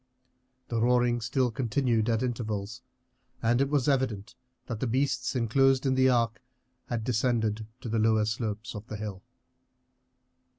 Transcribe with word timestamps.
The 0.69 0.81
roaring 0.81 1.21
still 1.21 1.51
continued 1.51 2.09
at 2.09 2.23
intervals, 2.23 2.81
and 3.39 3.61
it 3.61 3.69
was 3.69 3.87
evident 3.87 4.33
that 4.65 4.79
the 4.79 4.87
beasts 4.87 5.35
inclosed 5.35 5.85
in 5.85 5.93
the 5.93 6.09
arc 6.09 6.41
had 6.87 7.03
descended 7.03 7.67
to 7.81 7.87
the 7.87 7.99
lower 7.99 8.25
slopes 8.25 8.73
of 8.73 8.87
the 8.87 8.97
hill. 8.97 9.21